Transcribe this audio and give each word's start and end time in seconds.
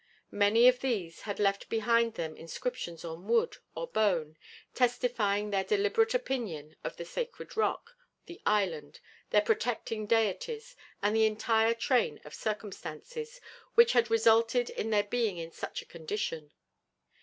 Many 0.31 0.67
of 0.67 0.79
these 0.79 1.21
had 1.21 1.39
left 1.39 1.69
behind 1.69 2.15
them 2.15 2.35
inscriptions 2.35 3.05
on 3.05 3.27
wood 3.27 3.57
or 3.75 3.85
bone 3.85 4.35
testifying 4.73 5.51
their 5.51 5.63
deliberate 5.63 6.15
opinion 6.15 6.75
of 6.83 6.97
the 6.97 7.05
sacred 7.05 7.55
rock, 7.55 7.95
the 8.25 8.41
island, 8.43 8.99
their 9.29 9.41
protecting 9.43 10.07
deities, 10.07 10.75
and 11.03 11.15
the 11.15 11.27
entire 11.27 11.75
train 11.75 12.19
of 12.25 12.33
circumstances, 12.33 13.39
which 13.75 13.93
had 13.93 14.09
resulted 14.09 14.71
in 14.71 14.89
their 14.89 15.03
being 15.03 15.37
in 15.37 15.51
such 15.51 15.83
a 15.83 15.85
condition. 15.85 16.51